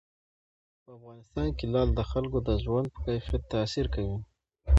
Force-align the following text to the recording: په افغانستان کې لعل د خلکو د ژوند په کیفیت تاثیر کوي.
په 0.83 0.89
افغانستان 0.97 1.47
کې 1.57 1.65
لعل 1.73 1.89
د 1.95 2.01
خلکو 2.11 2.37
د 2.47 2.49
ژوند 2.63 2.87
په 2.93 2.99
کیفیت 3.05 3.43
تاثیر 3.53 3.85
کوي. 3.95 4.17